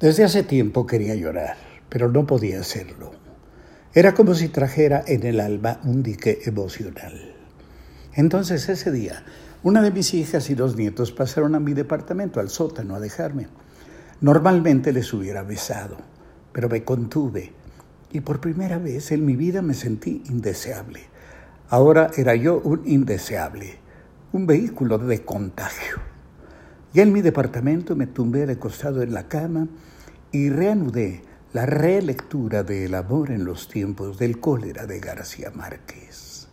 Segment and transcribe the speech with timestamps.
[0.00, 1.56] Desde hace tiempo quería llorar,
[1.88, 3.10] pero no podía hacerlo.
[3.92, 7.34] Era como si trajera en el alma un dique emocional.
[8.14, 9.24] Entonces ese día,
[9.64, 13.48] una de mis hijas y dos nietos pasaron a mi departamento, al sótano, a dejarme.
[14.20, 15.96] Normalmente les hubiera besado,
[16.52, 17.50] pero me contuve
[18.12, 21.00] y por primera vez en mi vida me sentí indeseable.
[21.70, 23.80] Ahora era yo un indeseable,
[24.30, 25.96] un vehículo de contagio.
[26.94, 29.68] Ya en mi departamento me tumbé de costado en la cama
[30.32, 36.46] y reanudé la relectura de El amor en los tiempos del cólera de García Márquez.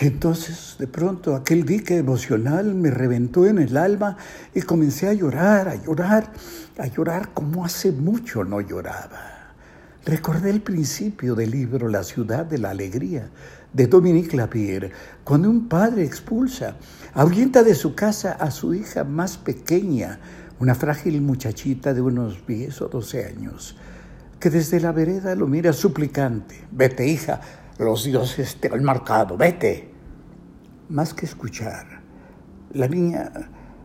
[0.00, 4.16] Entonces, de pronto, aquel dique emocional me reventó en el alma
[4.54, 6.32] y comencé a llorar, a llorar,
[6.78, 9.54] a llorar como hace mucho no lloraba.
[10.04, 13.28] Recordé el principio del libro La ciudad de la alegría
[13.72, 14.92] de Dominique Lapierre,
[15.24, 16.76] cuando un padre expulsa,
[17.12, 20.18] ahuyenta de su casa a su hija más pequeña,
[20.60, 23.76] una frágil muchachita de unos 10 o 12 años,
[24.40, 26.64] que desde la vereda lo mira suplicante.
[26.70, 27.40] Vete, hija,
[27.78, 29.90] los dioses te han marcado, vete.
[30.88, 32.00] Más que escuchar,
[32.72, 33.30] la niña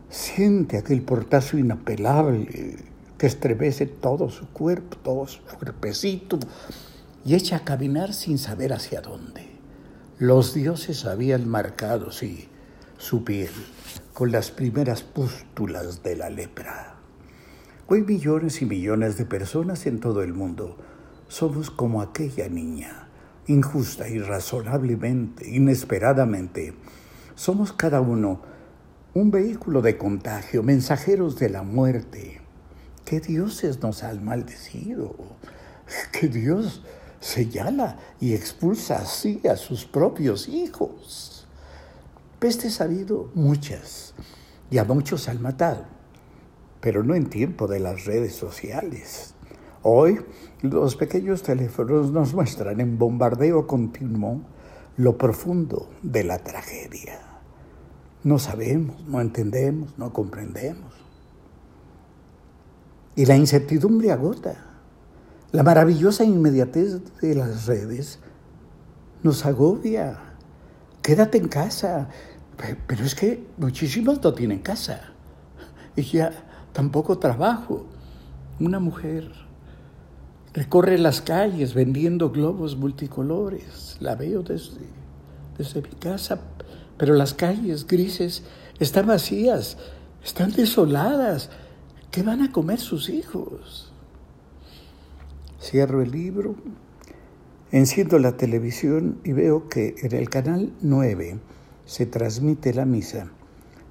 [0.08, 2.76] siente aquel portazo inapelable
[3.18, 6.38] que estremece todo su cuerpo, todo su cuerpecito,
[7.24, 9.48] y echa a caminar sin saber hacia dónde.
[10.18, 12.48] Los dioses habían marcado, sí,
[12.98, 13.50] su piel
[14.14, 16.94] con las primeras pústulas de la lepra.
[17.88, 20.78] Hoy millones y millones de personas en todo el mundo
[21.26, 23.08] somos como aquella niña,
[23.48, 26.74] injusta, irrazonablemente, inesperadamente.
[27.34, 28.40] Somos cada uno
[29.14, 32.40] un vehículo de contagio, mensajeros de la muerte.
[33.04, 35.16] ¿Qué dioses nos han maldecido?
[36.12, 36.82] ¿Qué Dios
[37.18, 41.43] señala y expulsa así a sus propios hijos.
[42.44, 44.12] Pestes ha habido muchas
[44.70, 45.86] y a muchos han matado,
[46.82, 49.32] pero no en tiempo de las redes sociales.
[49.82, 50.20] Hoy
[50.60, 54.42] los pequeños teléfonos nos muestran en bombardeo continuo
[54.98, 57.18] lo profundo de la tragedia.
[58.24, 60.92] No sabemos, no entendemos, no comprendemos.
[63.16, 64.66] Y la incertidumbre agota.
[65.50, 68.18] La maravillosa inmediatez de las redes
[69.22, 70.20] nos agobia.
[71.00, 72.08] Quédate en casa.
[72.56, 75.12] Pero es que muchísimos no tienen casa.
[75.96, 76.32] Y ya
[76.72, 77.86] tampoco trabajo.
[78.60, 79.30] Una mujer
[80.52, 83.96] recorre las calles vendiendo globos multicolores.
[84.00, 84.86] La veo desde,
[85.58, 86.40] desde mi casa.
[86.96, 88.44] Pero las calles grises
[88.78, 89.76] están vacías,
[90.24, 91.50] están desoladas.
[92.10, 93.92] ¿Qué van a comer sus hijos?
[95.60, 96.54] Cierro el libro,
[97.72, 101.40] enciendo la televisión y veo que en el canal 9
[101.86, 103.30] se transmite la misa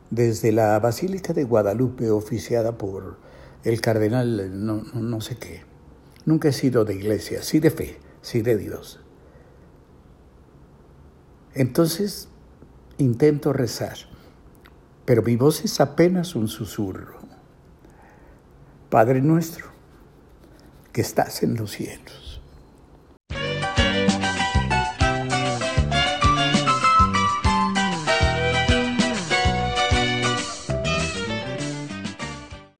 [0.09, 3.17] desde la Basílica de Guadalupe oficiada por
[3.63, 5.61] el cardenal no, no, sé qué.
[6.25, 8.99] Nunca he sido de iglesia, sí de fe, sí de Dios.
[11.53, 12.29] Entonces
[12.97, 13.97] intento rezar,
[15.05, 17.19] pero mi voz es apenas un susurro.
[18.89, 19.65] Padre nuestro,
[20.91, 22.32] que estás en los cielos.